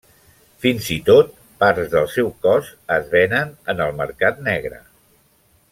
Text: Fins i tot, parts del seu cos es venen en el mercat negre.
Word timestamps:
Fins 0.63 0.87
i 0.95 0.95
tot, 1.09 1.29
parts 1.65 1.91
del 1.91 2.09
seu 2.15 2.31
cos 2.47 2.73
es 2.97 3.07
venen 3.13 3.53
en 3.75 3.85
el 3.87 3.97
mercat 4.01 4.41
negre. 4.49 4.83